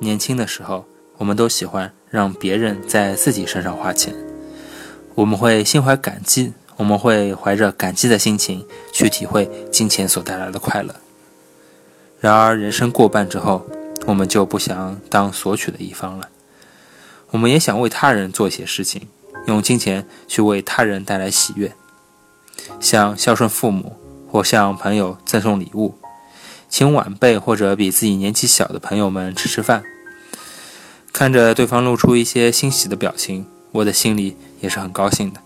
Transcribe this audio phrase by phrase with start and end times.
[0.00, 0.84] 年轻的时候，
[1.16, 4.14] 我们都喜欢让别人在自己身上花钱，
[5.14, 10.94] 我们会心怀感激，我们会怀着感激的心情去体会金钱所带来的快乐。
[12.20, 13.66] 然而，人生过半之后，
[14.06, 16.28] 我们就不想当索取的一方了。
[17.30, 19.08] 我们也想为他人做一些事情，
[19.46, 21.72] 用金钱去为他人带来喜悦，
[22.80, 23.96] 像孝顺父母，
[24.30, 25.94] 或向朋友赠送礼物，
[26.68, 29.82] 请晚辈或者比自己年纪小的朋友们吃吃饭。
[31.12, 35.40] 看着对方露出一些欣喜的表情，我的心里也是很高兴的。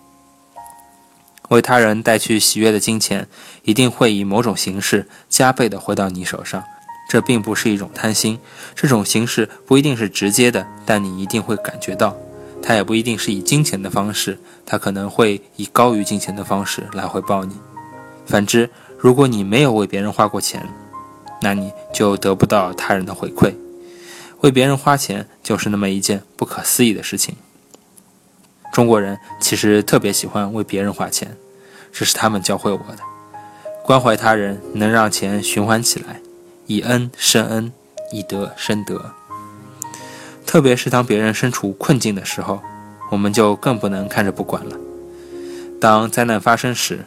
[1.49, 3.29] 为他人带去喜悦的金钱，
[3.65, 6.63] 一定会以某种形式加倍的回到你手上。
[7.09, 8.39] 这并不是一种贪心，
[8.75, 12.17] 这种形式不一定是直接的，但你一定会感觉到。
[12.63, 17.55] 它也不一定是以金钱的方式，它可能会以高于金钱的方式来回报你。
[18.25, 20.67] 反之，如果你没有为别人花过钱，
[21.43, 23.55] 那你就得不到他人的回馈。
[24.41, 27.37] 为别人花钱就是那么一件不可思议的事情。
[28.73, 31.37] 中国人其实特别喜欢为别人花钱。
[31.93, 32.99] 这是他们教会我的，
[33.85, 36.21] 关怀他人能让钱循环起来，
[36.67, 37.71] 以恩生恩，
[38.11, 39.13] 以德生德。
[40.47, 42.63] 特别是当别人身处困境的时候，
[43.11, 44.77] 我们就更不能看着不管了。
[45.79, 47.05] 当灾难发生时，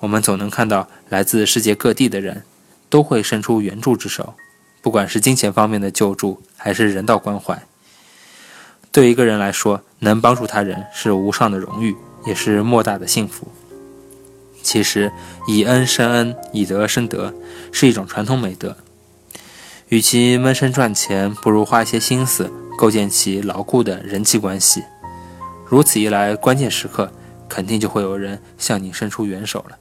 [0.00, 2.42] 我们总能看到来自世界各地的人
[2.92, 4.34] 都会伸出援助之手，
[4.82, 7.62] 不管是金钱方面的救助，还是人道关怀。
[8.92, 13.48] 对一个人来说，能帮助他人是无上的荣誉，也是莫大的幸福。
[14.62, 15.10] 其实，
[15.48, 17.32] 以恩生恩，以德生德，
[17.72, 18.76] 是一种传统美德。
[19.88, 24.84] 与其闷声赚钱，不如花一些心思构建起牢固的人际关系。
[25.66, 27.10] 如此一来，关键时刻
[27.48, 29.78] 肯定就会有人向你伸出援手了。